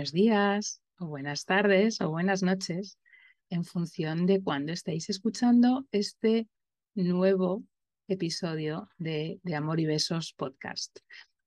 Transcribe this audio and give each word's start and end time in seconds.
buenos 0.00 0.12
días 0.12 0.80
o 0.98 1.08
buenas 1.08 1.44
tardes 1.44 2.00
o 2.00 2.08
buenas 2.08 2.42
noches 2.42 2.96
en 3.50 3.64
función 3.64 4.24
de 4.24 4.42
cuándo 4.42 4.72
estáis 4.72 5.10
escuchando 5.10 5.86
este 5.92 6.48
nuevo 6.94 7.64
episodio 8.08 8.88
de, 8.96 9.40
Amor 9.54 9.78
y 9.78 9.84
Besos 9.84 10.32
podcast. 10.32 11.00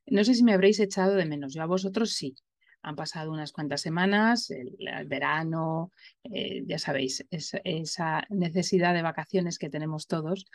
No 0.06 0.24
sé 0.24 0.36
si 0.36 0.44
me 0.44 0.54
habréis 0.54 0.80
echado 0.80 1.16
de 1.16 1.26
menos, 1.26 1.56
yo 1.56 1.64
a 1.64 1.66
vosotros 1.66 2.12
sí. 2.14 2.36
Han 2.84 2.96
pasado 2.96 3.32
unas 3.32 3.52
cuantas 3.52 3.82
semanas, 3.82 4.52
el, 4.52 4.78
verano, 5.08 5.92
eh, 6.24 6.62
ya 6.68 6.78
sabéis, 6.78 7.26
esa 7.32 8.28
necesidad 8.30 8.94
de 8.94 9.02
vacaciones 9.02 9.58
que 9.58 9.72
tenemos 9.72 10.06
todos. 10.06 10.46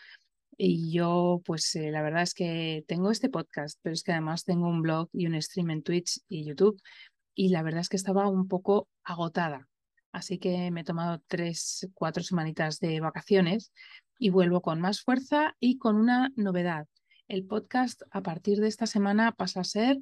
Y 0.57 0.93
yo, 0.93 1.43
pues 1.45 1.75
eh, 1.75 1.91
la 1.91 2.03
verdad 2.03 2.23
es 2.23 2.35
que 2.35 2.85
tengo 2.87 3.11
este 3.11 3.29
podcast, 3.29 3.81
pero 3.83 3.95
es 3.95 4.05
que 4.05 4.13
además 4.13 4.45
tengo 4.45 4.69
un 4.69 4.83
blog 4.83 5.09
y 5.13 5.27
un 5.27 5.43
stream 5.43 5.71
en 5.71 5.83
Twitch 5.83 6.21
y 6.29 6.45
YouTube 6.45 6.81
y 7.39 7.51
la 7.51 7.63
verdad 7.63 7.83
es 7.83 7.89
que 7.89 7.97
estaba 7.97 8.29
un 8.29 8.49
poco 8.49 8.89
agotada. 9.05 9.69
Así 10.11 10.39
que 10.39 10.73
me 10.73 10.81
he 10.81 10.85
tomado 10.85 11.23
tres, 11.29 11.89
cuatro 11.95 12.25
semanitas 12.25 12.81
de 12.81 12.99
vacaciones 12.99 13.73
y 14.19 14.31
vuelvo 14.31 14.61
con 14.61 14.81
más 14.81 15.03
fuerza 15.03 15.55
y 15.61 15.79
con 15.79 15.95
una 15.95 16.33
novedad. 16.35 16.89
El 17.29 17.47
podcast 17.47 18.03
a 18.11 18.23
partir 18.23 18.59
de 18.59 18.67
esta 18.67 18.87
semana 18.87 19.31
pasa 19.31 19.61
a 19.61 19.65
ser 19.65 19.99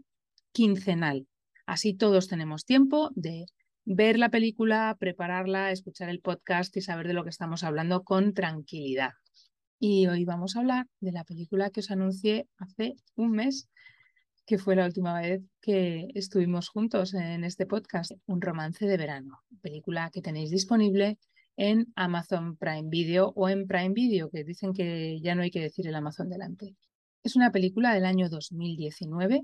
quincenal. 0.53 1.27
Así 1.67 1.93
todos 1.93 2.27
tenemos 2.27 2.65
tiempo 2.65 3.11
de 3.15 3.45
ver 3.85 4.19
la 4.19 4.31
película, 4.31 4.97
prepararla, 4.99 5.73
escuchar 5.73 6.09
el 6.09 6.21
podcast 6.21 6.75
y 6.79 6.81
saber 6.81 7.07
de 7.07 7.13
lo 7.13 7.23
que 7.23 7.31
estamos 7.31 7.65
hablando 7.65 8.03
con 8.03 8.33
tranquilidad. 8.33 9.13
Y 9.79 10.07
hoy 10.07 10.25
vamos 10.25 10.57
a 10.57 10.61
hablar 10.61 10.87
de 11.01 11.13
la 11.13 11.25
película 11.25 11.69
que 11.69 11.81
os 11.81 11.91
anuncié 11.91 12.49
hace 12.57 12.95
un 13.15 13.33
mes 13.33 13.69
que 14.47 14.59
fue 14.59 14.77
la 14.77 14.87
última 14.87 15.21
vez 15.21 15.43
que 15.61 16.09
estuvimos 16.15 16.69
juntos 16.69 17.15
en 17.15 17.43
este 17.43 17.67
podcast, 17.67 18.13
Un 18.27 18.41
romance 18.41 18.87
de 18.87 18.97
verano, 18.97 19.41
película 19.61 20.11
que 20.11 20.23
tenéis 20.23 20.51
disponible 20.51 21.19
en 21.57 21.93
Amazon 21.97 22.57
Prime 22.57 22.89
Video 22.89 23.33
o 23.35 23.49
en 23.49 23.67
Prime 23.67 23.93
Video, 23.93 24.31
que 24.31 24.45
dicen 24.45 24.73
que 24.73 25.21
ya 25.21 25.35
no 25.35 25.43
hay 25.43 25.51
que 25.51 25.61
decir 25.61 25.89
el 25.89 25.97
Amazon 25.97 26.29
delante. 26.29 26.77
Es 27.25 27.35
una 27.35 27.51
película 27.51 27.93
del 27.93 28.05
año 28.05 28.29
2019, 28.29 29.43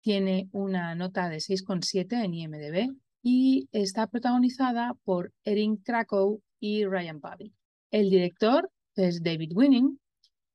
tiene 0.00 0.48
una 0.52 0.94
nota 0.94 1.28
de 1.28 1.36
6,7 1.36 2.24
en 2.24 2.32
IMDb 2.32 2.96
y 3.22 3.68
está 3.72 4.06
protagonizada 4.06 4.94
por 5.04 5.34
Erin 5.44 5.76
Krakow 5.76 6.40
y 6.58 6.86
Ryan 6.86 7.20
Pavi. 7.20 7.52
El 7.90 8.08
director 8.08 8.70
es 8.96 9.22
David 9.22 9.52
Winning 9.54 10.00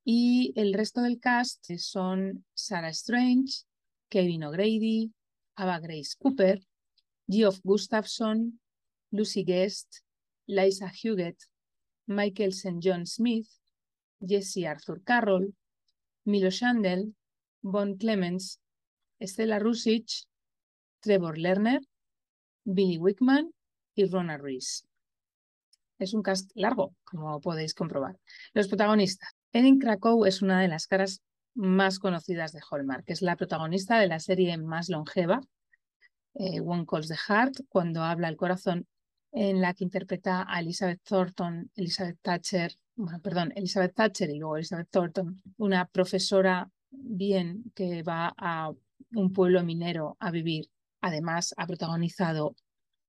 y 0.04 0.54
el 0.56 0.74
resto 0.74 1.02
del 1.02 1.20
cast 1.20 1.72
son 1.78 2.46
Sarah 2.56 2.90
Strange, 2.90 3.66
Kevin 4.16 4.46
O'Grady, 4.46 5.12
Ava 5.58 5.82
Grace 5.82 6.16
Cooper, 6.16 6.58
Geoff 7.28 7.60
Gustafson, 7.66 8.62
Lucy 9.12 9.44
Guest, 9.44 10.04
Liza 10.48 10.90
Huguet, 10.90 11.36
Michael 12.08 12.54
St. 12.54 12.80
John 12.80 13.06
Smith, 13.06 13.50
Jesse 14.22 14.68
Arthur 14.68 15.02
Carroll, 15.04 15.54
Milo 16.24 16.50
Shandel, 16.50 17.14
Bon 17.62 17.98
Clemens, 17.98 18.62
Estela 19.20 19.60
Rusich, 19.60 20.24
Trevor 21.02 21.38
Lerner, 21.38 21.82
Billy 22.64 22.98
Wickman 22.98 23.52
y 23.96 24.06
Rona 24.06 24.38
Reese. 24.38 24.86
Es 26.00 26.14
un 26.14 26.24
cast 26.24 26.50
largo, 26.56 26.96
como 27.04 27.42
podéis 27.42 27.74
comprobar. 27.74 28.18
Los 28.54 28.70
protagonistas. 28.70 29.32
Erin 29.52 29.78
Krakow 29.78 30.24
es 30.24 30.42
una 30.42 30.62
de 30.62 30.70
las 30.70 30.88
caras 30.88 31.22
más 31.56 32.00
conocidas 32.00 32.52
de 32.52 32.62
Hallmark. 32.70 33.04
Es 33.08 33.22
la 33.22 33.36
protagonista 33.36 34.00
de 34.00 34.08
la 34.08 34.20
serie 34.20 34.58
más 34.58 34.90
longeva, 34.90 35.42
eh, 36.36 36.60
One 36.60 36.86
Calls 36.86 37.08
the 37.08 37.16
Heart, 37.16 37.62
cuando 37.70 38.04
habla 38.04 38.28
el 38.28 38.36
corazón, 38.36 38.88
en 39.32 39.62
la 39.62 39.74
que 39.74 39.84
interpreta 39.84 40.46
a 40.48 40.60
Elizabeth 40.60 41.02
Thornton, 41.04 41.72
Elizabeth 41.76 42.20
Thatcher, 42.22 42.74
bueno, 42.96 43.20
perdón, 43.22 43.52
Elizabeth 43.56 43.94
Thatcher 43.94 44.30
y 44.30 44.38
luego 44.38 44.58
Elizabeth 44.58 44.90
Thornton, 44.90 45.42
una 45.58 45.86
profesora 45.88 46.70
bien 46.90 47.64
que 47.74 48.04
va 48.04 48.34
a 48.38 48.72
un 49.14 49.34
pueblo 49.34 49.64
minero 49.64 50.16
a 50.20 50.32
vivir. 50.32 50.70
Además, 51.02 51.54
ha 51.58 51.68
protagonizado 51.68 52.56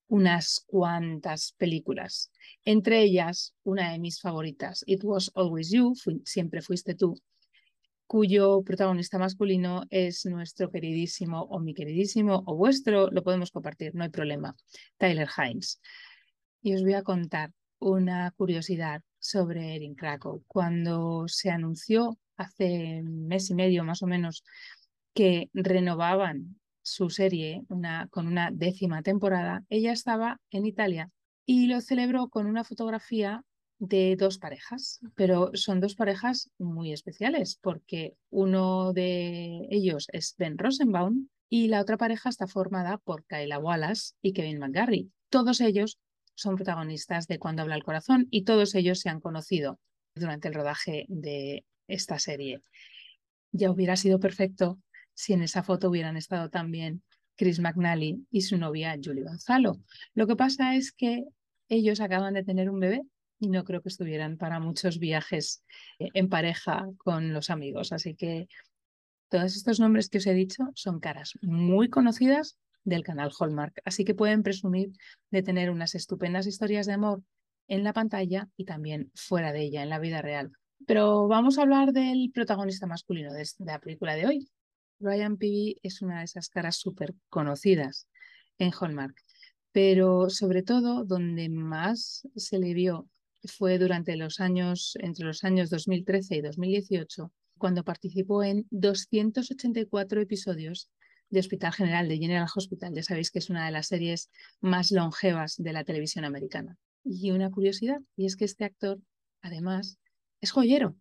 unas 0.08 0.64
cuantas 0.66 1.52
películas, 1.58 2.30
entre 2.64 3.02
ellas 3.02 3.54
una 3.64 3.92
de 3.92 3.98
mis 3.98 4.20
favoritas, 4.20 4.84
It 4.86 5.02
Was 5.02 5.32
Always 5.34 5.70
You, 5.70 5.94
siempre 6.24 6.62
fuiste 6.62 6.94
tú, 6.94 7.20
cuyo 8.06 8.62
protagonista 8.62 9.19
masculino 9.19 9.84
es 9.91 10.25
nuestro 10.27 10.71
queridísimo 10.71 11.43
o 11.43 11.59
mi 11.59 11.75
queridísimo 11.75 12.43
o 12.47 12.56
vuestro, 12.56 13.11
lo 13.11 13.22
podemos 13.22 13.50
compartir, 13.50 13.94
no 13.94 14.05
hay 14.05 14.11
problema, 14.11 14.55
Tyler 14.97 15.28
Hines. 15.37 15.81
Y 16.62 16.75
os 16.75 16.83
voy 16.83 16.94
a 16.94 17.03
contar 17.03 17.53
una 17.78 18.31
curiosidad 18.33 19.03
sobre 19.19 19.75
Erin 19.75 19.94
Krakow. 19.94 20.43
Cuando 20.47 21.27
se 21.28 21.50
anunció 21.50 22.19
hace 22.37 23.03
mes 23.03 23.50
y 23.50 23.55
medio 23.55 23.84
más 23.84 24.03
o 24.03 24.06
menos 24.06 24.44
que 25.15 25.50
renovaban 25.53 26.61
su 26.83 27.11
serie 27.11 27.62
una, 27.69 28.06
con 28.09 28.27
una 28.27 28.50
décima 28.53 29.03
temporada, 29.03 29.65
ella 29.69 29.93
estaba 29.93 30.41
en 30.50 30.67
Italia 30.67 31.11
y 31.44 31.67
lo 31.67 31.81
celebró 31.81 32.28
con 32.28 32.47
una 32.47 32.65
fotografía 32.65 33.43
de 33.78 34.16
dos 34.16 34.38
parejas, 34.38 35.00
pero 35.14 35.50
son 35.54 35.81
dos 35.81 35.94
parejas 35.94 36.50
muy 36.59 36.92
especiales 36.92 37.59
porque 37.60 38.14
uno 38.31 38.92
de 38.92 39.66
ellos 39.70 40.09
es 40.12 40.34
Ben 40.38 40.59
Rosenbaum 40.59 41.28
y 41.48 41.69
la 41.69 41.81
otra 41.81 41.97
pareja 41.97 42.28
está 42.28 42.47
formada 42.47 42.98
por 42.98 43.25
Kayla 43.26 43.59
Wallace 43.59 44.14
y 44.22 44.32
Kevin 44.32 44.59
McGarry. 44.59 45.10
Todos 45.28 45.60
ellos 45.60 45.98
son 46.34 46.56
protagonistas 46.56 47.26
de 47.26 47.38
Cuando 47.38 47.62
habla 47.62 47.76
el 47.76 47.84
corazón 47.84 48.26
y 48.31 48.44
todos 48.44 48.75
ellos 48.75 49.00
se 49.00 49.09
han 49.09 49.20
conocido 49.20 49.78
durante 50.14 50.48
el 50.48 50.54
rodaje 50.54 51.04
de 51.08 51.64
esta 51.87 52.19
serie. 52.19 52.62
Ya 53.53 53.70
hubiera 53.70 53.97
sido 53.97 54.19
perfecto 54.19 54.78
si 55.14 55.32
en 55.32 55.43
esa 55.43 55.62
foto 55.62 55.88
hubieran 55.88 56.16
estado 56.16 56.50
también 56.50 57.03
Chris 57.37 57.60
McNally 57.60 58.26
y 58.31 58.43
su 58.43 58.56
novia 58.56 58.98
Julie 59.03 59.25
Gonzalo. 59.25 59.78
Lo 60.14 60.26
que 60.26 60.37
pasa 60.37 60.75
es 60.75 60.93
que 60.93 61.25
ellos 61.69 62.00
acaban 62.00 62.34
de 62.34 62.44
tener 62.44 62.70
un 62.70 62.81
bebé 62.81 63.03
y 63.38 63.48
no 63.48 63.64
creo 63.64 63.82
que 63.82 63.88
estuvieran 63.88 64.36
para 64.36 64.60
muchos 64.60 64.98
viajes 64.98 65.62
eh, 65.98 66.08
en 66.14 66.28
pareja 66.28 66.88
con 66.98 67.32
los 67.32 67.50
amigos. 67.50 67.92
Así 67.92 68.14
que 68.14 68.48
todos 69.28 69.56
estos 69.56 69.80
nombres 69.80 70.08
que 70.08 70.19
os 70.19 70.26
he 70.26 70.34
dicho 70.34 70.64
son 70.74 71.00
caras 71.00 71.32
muy 71.42 71.88
conocidas 71.88 72.58
del 72.84 73.02
canal 73.02 73.32
Hallmark, 73.38 73.82
así 73.84 74.04
que 74.04 74.14
pueden 74.14 74.44
presumir 74.44 74.92
de 75.30 75.42
tener 75.42 75.70
unas 75.70 75.96
estupendas 75.96 76.46
historias 76.46 76.86
de 76.86 76.92
amor 76.92 77.22
en 77.66 77.82
la 77.82 77.92
pantalla 77.92 78.48
y 78.56 78.64
también 78.64 79.10
fuera 79.14 79.52
de 79.52 79.62
ella, 79.62 79.82
en 79.82 79.88
la 79.88 79.98
vida 79.98 80.22
real. 80.22 80.52
Pero 80.86 81.26
vamos 81.26 81.58
a 81.58 81.62
hablar 81.62 81.92
del 81.92 82.30
protagonista 82.32 82.86
masculino 82.86 83.32
de 83.32 83.44
la 83.58 83.80
película 83.80 84.14
de 84.14 84.26
hoy. 84.26 84.48
Ryan 85.00 85.36
Peavy 85.36 85.76
es 85.82 86.00
una 86.00 86.20
de 86.20 86.25
esas 86.25 86.48
caras 86.48 86.76
súper 86.76 87.14
conocidas 87.28 88.06
en 88.58 88.70
Hallmark, 88.70 89.16
pero 89.72 90.30
sobre 90.30 90.62
todo 90.62 91.04
donde 91.04 91.48
más 91.48 92.26
se 92.36 92.58
le 92.58 92.72
vio 92.72 93.08
fue 93.46 93.78
durante 93.78 94.16
los 94.16 94.40
años, 94.40 94.96
entre 95.00 95.24
los 95.24 95.44
años 95.44 95.70
2013 95.70 96.36
y 96.36 96.40
2018, 96.42 97.32
cuando 97.58 97.84
participó 97.84 98.42
en 98.44 98.66
284 98.70 100.20
episodios 100.20 100.90
de 101.30 101.40
Hospital 101.40 101.72
General, 101.72 102.08
de 102.08 102.18
General 102.18 102.46
Hospital. 102.54 102.94
Ya 102.94 103.02
sabéis 103.02 103.30
que 103.30 103.38
es 103.38 103.50
una 103.50 103.66
de 103.66 103.72
las 103.72 103.88
series 103.88 104.30
más 104.60 104.90
longevas 104.90 105.56
de 105.56 105.72
la 105.72 105.84
televisión 105.84 106.25
americana. 106.25 106.76
Y 107.04 107.31
una 107.31 107.50
curiosidad, 107.50 108.00
y 108.16 108.26
es 108.26 108.37
que 108.37 108.44
este 108.44 108.64
actor, 108.64 109.00
además, 109.43 109.99
es 110.40 110.50
joyero. 110.50 110.96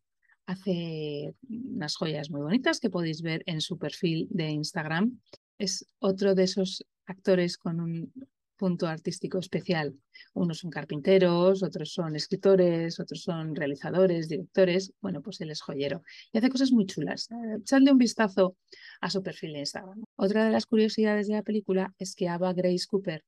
Hace 0.45 1.33
unas 1.49 1.95
joyas 1.95 2.29
muy 2.29 2.41
bonitas 2.41 2.79
que 2.79 2.89
podéis 2.89 3.21
ver 3.21 3.43
en 3.47 3.61
su 3.61 3.77
perfil 3.77 4.27
de 4.29 4.49
Instagram. 4.49 5.19
Es 5.57 5.85
otro 5.99 6.35
de 6.35 6.43
esos 6.43 6.85
actores 7.05 7.57
con 7.57 7.79
un 7.79 8.13
punto 8.57 8.87
artístico 8.87 9.39
especial. 9.39 9.95
Unos 10.33 10.59
son 10.59 10.71
carpinteros, 10.71 11.63
otros 11.63 11.91
son 11.93 12.15
escritores, 12.15 12.99
otros 12.99 13.21
son 13.21 13.55
realizadores, 13.55 14.29
directores. 14.29 14.93
Bueno, 15.01 15.21
pues 15.21 15.41
él 15.41 15.51
es 15.51 15.61
joyero 15.61 16.03
y 16.31 16.37
hace 16.37 16.49
cosas 16.49 16.71
muy 16.71 16.85
chulas. 16.85 17.29
Echadle 17.57 17.91
un 17.91 17.97
vistazo 17.97 18.55
a 19.01 19.09
su 19.09 19.21
perfil 19.23 19.53
de 19.53 19.59
Instagram. 19.59 20.03
Otra 20.15 20.45
de 20.45 20.51
las 20.51 20.65
curiosidades 20.65 21.27
de 21.27 21.35
la 21.35 21.43
película 21.43 21.93
es 21.99 22.15
que 22.15 22.29
Ava 22.29 22.53
Grace 22.53 22.85
Cooper 22.87 23.23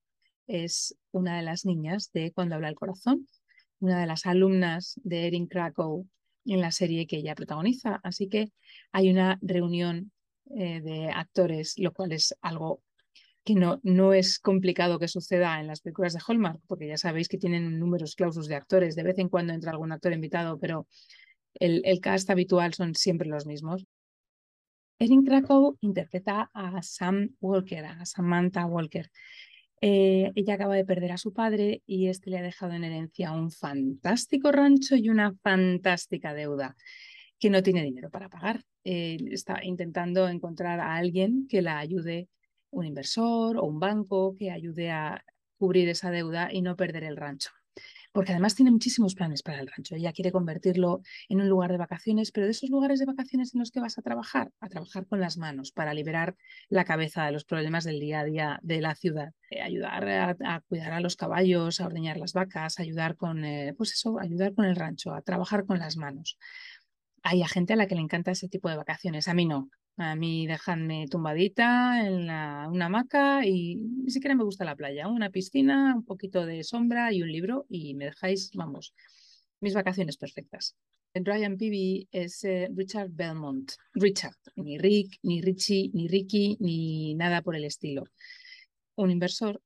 es 0.47 0.95
una 1.11 1.37
de 1.37 1.43
las 1.43 1.65
niñas 1.65 2.11
de 2.13 2.31
Cuando 2.31 2.55
habla 2.55 2.69
el 2.69 2.75
corazón, 2.75 3.27
una 3.79 3.99
de 3.99 4.07
las 4.07 4.25
alumnas 4.25 4.99
de 5.03 5.27
Erin 5.27 5.47
Krakow 5.47 6.07
en 6.45 6.61
la 6.61 6.71
serie 6.71 7.07
que 7.07 7.17
ella 7.17 7.35
protagoniza. 7.35 7.99
Así 8.03 8.29
que 8.29 8.51
hay 8.91 9.09
una 9.09 9.37
reunión 9.41 10.11
eh, 10.55 10.81
de 10.81 11.09
actores, 11.09 11.77
lo 11.77 11.91
cual 11.91 12.13
es 12.13 12.33
algo 12.41 12.81
que 13.47 13.55
no, 13.55 13.79
no 13.81 14.11
es 14.11 14.39
complicado 14.39 14.99
que 14.99 15.07
suceda 15.07 15.61
en 15.61 15.67
las 15.67 15.79
películas 15.79 16.13
de 16.13 16.19
Hallmark, 16.27 16.59
porque 16.67 16.89
ya 16.89 16.97
sabéis 16.97 17.29
que 17.29 17.37
tienen 17.37 17.79
números 17.79 18.13
clausos 18.13 18.47
de 18.49 18.55
actores, 18.55 18.93
de 18.97 19.03
vez 19.03 19.17
en 19.19 19.29
cuando 19.29 19.53
entra 19.53 19.71
algún 19.71 19.93
actor 19.93 20.11
invitado, 20.11 20.59
pero 20.59 20.85
el, 21.53 21.81
el 21.85 22.01
cast 22.01 22.29
habitual 22.29 22.73
son 22.73 22.93
siempre 22.93 23.29
los 23.29 23.45
mismos. 23.45 23.85
Erin 24.99 25.23
Krakow 25.23 25.77
interpreta 25.79 26.51
a 26.53 26.81
Sam 26.81 27.35
Walker, 27.39 27.85
a 27.85 28.05
Samantha 28.05 28.65
Walker. 28.65 29.09
Eh, 29.79 30.29
ella 30.35 30.55
acaba 30.55 30.75
de 30.75 30.83
perder 30.83 31.13
a 31.13 31.17
su 31.17 31.31
padre 31.31 31.83
y 31.85 32.07
este 32.07 32.29
le 32.29 32.39
ha 32.39 32.41
dejado 32.41 32.73
en 32.73 32.83
herencia 32.83 33.31
un 33.31 33.49
fantástico 33.49 34.51
rancho 34.51 34.97
y 34.97 35.07
una 35.07 35.33
fantástica 35.41 36.33
deuda 36.33 36.75
que 37.39 37.49
no 37.49 37.63
tiene 37.63 37.83
dinero 37.83 38.09
para 38.09 38.27
pagar. 38.27 38.61
Eh, 38.83 39.17
está 39.31 39.63
intentando 39.63 40.27
encontrar 40.27 40.81
a 40.81 40.95
alguien 40.95 41.47
que 41.47 41.61
la 41.61 41.79
ayude, 41.79 42.27
un 42.71 42.85
inversor 42.85 43.57
o 43.57 43.65
un 43.65 43.79
banco 43.79 44.35
que 44.35 44.51
ayude 44.51 44.91
a 44.91 45.23
cubrir 45.57 45.89
esa 45.89 46.11
deuda 46.11 46.49
y 46.51 46.61
no 46.61 46.75
perder 46.75 47.03
el 47.03 47.17
rancho 47.17 47.51
porque 48.17 48.31
además 48.31 48.55
tiene 48.55 48.71
muchísimos 48.71 49.13
planes 49.13 49.43
para 49.43 49.59
el 49.59 49.67
rancho. 49.67 49.93
Ella 49.93 50.11
quiere 50.11 50.31
convertirlo 50.31 51.01
en 51.29 51.39
un 51.39 51.49
lugar 51.49 51.71
de 51.71 51.77
vacaciones, 51.77 52.31
pero 52.31 52.47
de 52.47 52.51
esos 52.51 52.71
lugares 52.71 52.97
de 52.97 53.05
vacaciones 53.05 53.53
en 53.53 53.59
los 53.59 53.69
que 53.69 53.79
vas 53.79 53.99
a 53.99 54.01
trabajar, 54.01 54.51
a 54.59 54.69
trabajar 54.69 55.05
con 55.05 55.19
las 55.19 55.37
manos 55.37 55.71
para 55.71 55.93
liberar 55.93 56.35
la 56.67 56.83
cabeza 56.83 57.27
de 57.27 57.31
los 57.31 57.45
problemas 57.45 57.83
del 57.83 57.99
día 57.99 58.21
a 58.21 58.25
día 58.25 58.59
de 58.63 58.81
la 58.81 58.95
ciudad, 58.95 59.33
eh, 59.51 59.61
ayudar 59.61 60.09
a, 60.09 60.61
cuidar 60.67 60.93
a 60.93 60.99
los 60.99 61.15
caballos, 61.15 61.79
a 61.79 61.85
ordeñar 61.85 62.17
las 62.17 62.33
vacas, 62.33 62.79
ayudar 62.79 63.17
con, 63.17 63.45
eh, 63.45 63.75
pues 63.77 63.93
eso, 63.93 64.19
ayudar 64.19 64.55
con 64.55 64.65
el 64.65 64.75
rancho, 64.75 65.13
a 65.13 65.21
trabajar 65.21 65.67
con 65.67 65.77
las 65.77 65.95
manos. 65.95 66.39
Hay 67.21 67.43
gente 67.43 67.73
a 67.73 67.75
la 67.75 67.85
que 67.85 67.93
le 67.93 68.01
encanta 68.01 68.31
ese 68.31 68.49
tipo 68.49 68.67
de 68.67 68.77
vacaciones, 68.77 69.27
a 69.27 69.35
mí 69.35 69.45
no. 69.45 69.69
A 69.99 70.15
mí 70.15 70.45
dejadme 70.45 71.07
tumbadita 71.09 72.05
en 72.05 72.13
una 72.15 72.85
hamaca 72.85 73.43
y 73.45 73.75
ni 73.75 74.11
siquiera 74.11 74.35
me 74.35 74.43
gusta 74.43 74.63
la 74.63 74.75
playa. 74.75 75.07
Una 75.07 75.31
piscina, 75.31 75.95
un 75.95 76.05
poquito 76.05 76.45
de 76.45 76.63
sombra 76.63 77.11
y 77.11 77.23
un 77.23 77.31
libro 77.31 77.65
y 77.67 77.95
me 77.95 78.05
dejáis, 78.05 78.51
vamos, 78.53 78.93
mis 79.59 79.73
vacaciones 79.73 80.17
perfectas. 80.17 80.75
Ryan 81.15 81.57
Peavy 81.57 82.07
es 82.11 82.43
eh, 82.43 82.69
Richard 82.75 83.09
Belmont. 83.09 83.71
Richard, 83.93 84.37
ni 84.55 84.77
Rick, 84.77 85.17
ni 85.23 85.41
Richie, 85.41 85.89
ni 85.93 86.07
Ricky, 86.07 86.57
ni 86.59 87.15
nada 87.15 87.41
por 87.41 87.55
el 87.55 87.63
estilo. 87.63 88.03
Un 88.95 89.09
inversor 89.09 89.61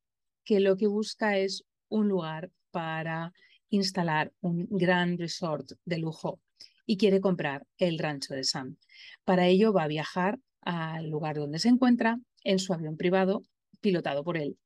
que 0.46 0.62
lo 0.62 0.78
que 0.78 0.88
busca 0.88 1.38
es 1.38 1.66
un 1.90 2.08
lugar 2.08 2.50
para 2.72 3.34
instalar 3.70 4.32
un 4.40 4.68
gran 4.70 5.18
resort 5.18 5.74
de 5.84 5.98
lujo 5.98 6.40
y 6.86 6.98
quiere 6.98 7.22
comprar 7.22 7.66
el 7.78 8.00
rancho 8.00 8.34
de 8.34 8.44
Sam. 8.44 8.78
Para 9.24 9.48
ello 9.48 9.74
va 9.74 9.84
a 9.84 9.88
viajar 9.88 10.40
al 10.62 11.10
lugar 11.10 11.38
donde 11.38 11.60
se 11.60 11.70
encuentra 11.70 12.20
en 12.44 12.60
su 12.60 12.74
avión 12.74 12.98
privado 12.98 13.44
pilotado 13.82 14.24
por 14.24 14.38
él. 14.38 14.58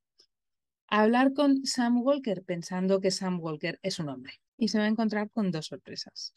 A 0.88 1.02
hablar 1.02 1.34
con 1.34 1.66
Sam 1.66 2.02
Walker 2.02 2.44
pensando 2.44 3.00
que 3.00 3.12
Sam 3.12 3.40
Walker 3.40 3.80
es 3.82 4.00
un 4.00 4.10
hombre 4.10 4.34
y 4.58 4.68
se 4.68 4.78
va 4.78 4.86
a 4.86 4.90
encontrar 4.90 5.30
con 5.32 5.52
dos 5.52 5.68
sorpresas. 5.68 6.34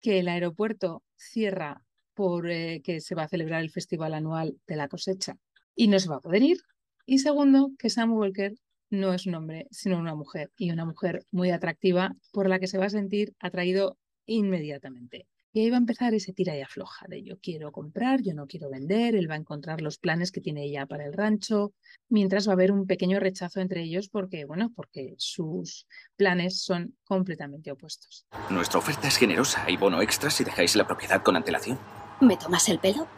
Que 0.00 0.20
el 0.20 0.28
aeropuerto 0.28 1.02
cierra 1.16 1.82
por 2.14 2.50
eh, 2.50 2.80
que 2.82 3.00
se 3.00 3.14
va 3.14 3.24
a 3.24 3.28
celebrar 3.28 3.62
el 3.62 3.70
festival 3.70 4.14
anual 4.14 4.58
de 4.66 4.76
la 4.76 4.88
cosecha 4.88 5.36
y 5.74 5.88
no 5.88 5.98
se 5.98 6.08
va 6.08 6.16
a 6.16 6.20
poder 6.20 6.42
ir. 6.42 6.58
Y 7.06 7.18
segundo, 7.18 7.70
que 7.78 7.90
Sam 7.90 8.12
Walker 8.12 8.54
no 8.90 9.14
es 9.14 9.26
un 9.26 9.34
hombre, 9.34 9.66
sino 9.70 9.98
una 9.98 10.14
mujer 10.14 10.50
y 10.56 10.70
una 10.70 10.84
mujer 10.84 11.24
muy 11.30 11.50
atractiva 11.50 12.14
por 12.32 12.48
la 12.48 12.58
que 12.58 12.66
se 12.66 12.78
va 12.78 12.86
a 12.86 12.90
sentir 12.90 13.34
atraído 13.38 13.96
inmediatamente. 14.28 15.26
Y 15.52 15.60
ahí 15.60 15.70
va 15.70 15.76
a 15.76 15.80
empezar 15.80 16.12
ese 16.14 16.32
tira 16.32 16.56
y 16.56 16.60
afloja 16.60 17.06
de 17.08 17.22
yo 17.22 17.38
quiero 17.40 17.72
comprar, 17.72 18.20
yo 18.22 18.34
no 18.34 18.46
quiero 18.46 18.68
vender, 18.68 19.16
él 19.16 19.30
va 19.30 19.34
a 19.34 19.38
encontrar 19.38 19.80
los 19.80 19.98
planes 19.98 20.30
que 20.30 20.42
tiene 20.42 20.64
ella 20.64 20.86
para 20.86 21.06
el 21.06 21.14
rancho, 21.14 21.72
mientras 22.08 22.46
va 22.46 22.52
a 22.52 22.54
haber 22.54 22.70
un 22.70 22.86
pequeño 22.86 23.18
rechazo 23.18 23.60
entre 23.60 23.82
ellos 23.82 24.08
porque, 24.10 24.44
bueno, 24.44 24.70
porque 24.76 25.14
sus 25.16 25.86
planes 26.16 26.62
son 26.62 26.96
completamente 27.02 27.72
opuestos. 27.72 28.26
Nuestra 28.50 28.78
oferta 28.78 29.08
es 29.08 29.16
generosa, 29.16 29.64
hay 29.64 29.76
bono 29.78 30.02
extra 30.02 30.30
si 30.30 30.44
dejáis 30.44 30.76
la 30.76 30.86
propiedad 30.86 31.22
con 31.22 31.34
antelación. 31.34 31.78
¿Me 32.20 32.36
tomas 32.36 32.68
el 32.68 32.78
pelo? 32.78 33.08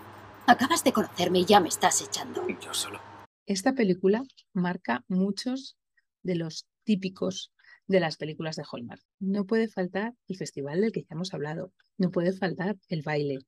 Acabas 0.47 0.85
de 0.85 0.93
conocerme 0.93 1.41
y 1.41 1.45
ya 1.45 1.61
me 1.61 1.69
estás 1.69 2.01
echando. 2.01 2.47
Yo 2.61 2.73
solo. 2.73 3.01
Esta 3.45 3.75
película 3.75 4.23
marca 4.53 5.05
muchos 5.09 5.77
de 6.23 6.37
los 6.37 6.67
típicos 6.85 7.53
de 7.91 7.99
las 7.99 8.17
películas 8.17 8.55
de 8.55 8.63
Hallmark. 8.71 9.03
No 9.19 9.45
puede 9.47 9.67
faltar 9.67 10.15
el 10.29 10.37
festival 10.37 10.81
del 10.81 10.93
que 10.93 11.03
ya 11.03 11.09
hemos 11.11 11.35
hablado, 11.35 11.73
no 11.99 12.13
puede 12.13 12.33
faltar 12.33 12.77
el 12.89 13.03
baile, 13.03 13.41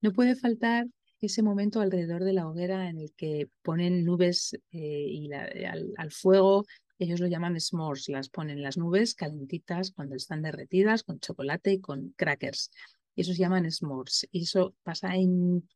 no 0.00 0.12
puede 0.12 0.34
faltar 0.34 0.88
ese 1.20 1.42
momento 1.42 1.80
alrededor 1.80 2.24
de 2.24 2.32
la 2.32 2.48
hoguera 2.48 2.88
en 2.88 2.98
el 2.98 3.12
que 3.14 3.48
ponen 3.62 4.04
nubes 4.04 4.54
eh, 4.72 5.06
y 5.08 5.32
al, 5.32 6.10
fuego, 6.10 6.66
ellos 6.98 7.20
lo 7.20 7.28
llaman 7.28 7.60
s'mores, 7.60 8.08
las 8.08 8.28
ponen 8.28 8.60
las 8.60 8.76
nubes 8.76 9.14
calentitas 9.14 9.92
cuando 9.92 10.16
están 10.16 10.42
derretidas 10.42 11.04
con 11.04 11.20
chocolate 11.20 11.74
y 11.74 11.80
con 11.80 12.12
crackers. 12.16 12.70
Y 13.14 13.20
eso 13.22 13.32
se 13.32 13.38
llaman 13.38 13.70
s'mores. 13.70 14.26
Y 14.32 14.42
eso 14.42 14.74
pasa 14.82 15.14
en 15.14 15.66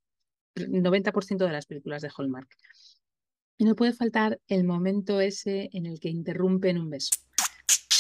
90% 0.56 1.46
de 1.46 1.52
las 1.52 1.66
películas 1.66 2.02
de 2.02 2.10
Hallmark. 2.16 2.48
Y 3.56 3.64
no 3.64 3.76
puede 3.76 3.92
faltar 3.92 4.40
el 4.48 4.64
momento 4.64 5.20
ese 5.20 5.70
en 5.72 5.86
el 5.86 6.00
que 6.00 6.08
interrumpen 6.08 6.78
un 6.78 6.90
beso. 6.90 7.12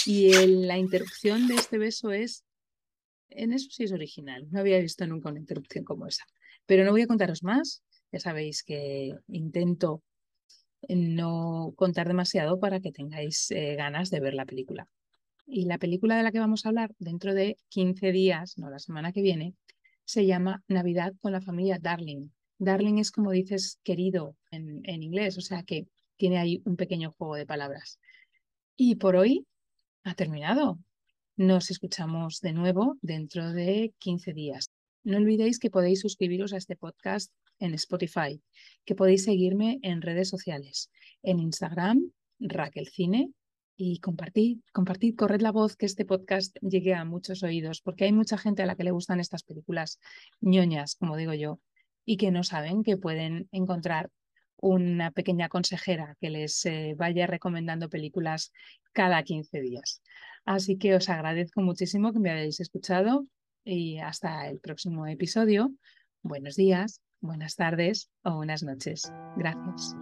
Y 0.06 0.32
la 0.46 0.78
interrupción 0.78 1.46
de 1.46 1.54
este 1.54 1.78
beso 1.78 2.10
es, 2.10 2.44
en 3.28 3.52
eso 3.52 3.68
sí 3.70 3.84
es 3.84 3.92
original, 3.92 4.46
no 4.50 4.60
había 4.60 4.78
visto 4.78 5.06
nunca 5.06 5.30
una 5.30 5.40
interrupción 5.40 5.84
como 5.84 6.06
esa. 6.06 6.24
Pero 6.66 6.84
no 6.84 6.90
voy 6.90 7.02
a 7.02 7.06
contaros 7.06 7.42
más, 7.42 7.82
ya 8.12 8.20
sabéis 8.20 8.62
que 8.62 9.14
intento 9.28 10.02
no 10.88 11.74
contar 11.76 12.08
demasiado 12.08 12.58
para 12.58 12.80
que 12.80 12.92
tengáis 12.92 13.50
eh, 13.50 13.74
ganas 13.76 14.10
de 14.10 14.20
ver 14.20 14.34
la 14.34 14.46
película. 14.46 14.88
Y 15.46 15.66
la 15.66 15.78
película 15.78 16.16
de 16.16 16.22
la 16.22 16.32
que 16.32 16.38
vamos 16.38 16.64
a 16.64 16.70
hablar 16.70 16.92
dentro 16.98 17.34
de 17.34 17.56
15 17.68 18.12
días, 18.12 18.56
no 18.56 18.70
la 18.70 18.78
semana 18.78 19.12
que 19.12 19.20
viene, 19.20 19.54
se 20.04 20.26
llama 20.26 20.62
Navidad 20.68 21.12
con 21.20 21.32
la 21.32 21.40
familia 21.40 21.78
Darling. 21.80 22.28
Darling 22.58 22.98
es 22.98 23.10
como 23.10 23.30
dices 23.30 23.78
querido 23.82 24.36
en, 24.50 24.80
en 24.84 25.02
inglés, 25.02 25.36
o 25.38 25.40
sea 25.40 25.62
que 25.62 25.86
tiene 26.16 26.38
ahí 26.38 26.62
un 26.64 26.76
pequeño 26.76 27.12
juego 27.12 27.34
de 27.34 27.46
palabras. 27.46 27.98
Y 28.76 28.96
por 28.96 29.16
hoy 29.16 29.46
ha 30.04 30.14
terminado. 30.14 30.78
Nos 31.36 31.70
escuchamos 31.70 32.40
de 32.40 32.52
nuevo 32.52 32.98
dentro 33.02 33.52
de 33.52 33.94
15 33.98 34.32
días. 34.32 34.70
No 35.04 35.16
olvidéis 35.16 35.58
que 35.58 35.70
podéis 35.70 36.00
suscribiros 36.00 36.52
a 36.52 36.58
este 36.58 36.76
podcast 36.76 37.32
en 37.58 37.74
Spotify, 37.74 38.42
que 38.84 38.94
podéis 38.94 39.24
seguirme 39.24 39.78
en 39.82 40.02
redes 40.02 40.28
sociales, 40.28 40.90
en 41.22 41.38
Instagram, 41.38 42.10
Raquel 42.38 42.88
Cine, 42.88 43.32
y 43.76 43.98
compartid, 44.00 44.58
compartid, 44.74 45.16
corred 45.16 45.40
la 45.40 45.52
voz 45.52 45.74
que 45.76 45.86
este 45.86 46.04
podcast 46.04 46.54
llegue 46.60 46.94
a 46.94 47.06
muchos 47.06 47.42
oídos, 47.42 47.80
porque 47.80 48.04
hay 48.04 48.12
mucha 48.12 48.36
gente 48.36 48.62
a 48.62 48.66
la 48.66 48.76
que 48.76 48.84
le 48.84 48.90
gustan 48.90 49.20
estas 49.20 49.42
películas 49.42 49.98
ñoñas, 50.40 50.96
como 50.96 51.16
digo 51.16 51.32
yo, 51.32 51.60
y 52.04 52.18
que 52.18 52.30
no 52.30 52.44
saben 52.44 52.82
que 52.82 52.98
pueden 52.98 53.48
encontrar 53.52 54.10
una 54.60 55.10
pequeña 55.10 55.48
consejera 55.48 56.16
que 56.20 56.30
les 56.30 56.64
eh, 56.66 56.94
vaya 56.96 57.26
recomendando 57.26 57.88
películas 57.88 58.52
cada 58.92 59.22
15 59.22 59.60
días. 59.60 60.02
Así 60.44 60.76
que 60.78 60.94
os 60.94 61.08
agradezco 61.08 61.60
muchísimo 61.62 62.12
que 62.12 62.18
me 62.18 62.30
hayáis 62.30 62.60
escuchado 62.60 63.26
y 63.64 63.98
hasta 63.98 64.48
el 64.48 64.58
próximo 64.60 65.06
episodio. 65.06 65.72
Buenos 66.22 66.56
días, 66.56 67.00
buenas 67.20 67.56
tardes 67.56 68.10
o 68.22 68.36
buenas 68.36 68.62
noches. 68.62 69.10
Gracias. 69.36 69.96